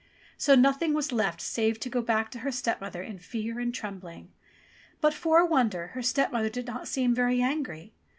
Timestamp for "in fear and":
3.03-3.71